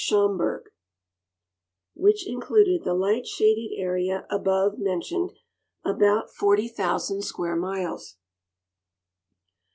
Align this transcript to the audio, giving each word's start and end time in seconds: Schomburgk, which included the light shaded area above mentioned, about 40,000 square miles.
Schomburgk, 0.03 0.73
which 1.93 2.27
included 2.27 2.83
the 2.83 2.95
light 2.95 3.27
shaded 3.27 3.69
area 3.79 4.25
above 4.31 4.79
mentioned, 4.79 5.33
about 5.85 6.33
40,000 6.33 7.21
square 7.21 7.55
miles. 7.55 8.17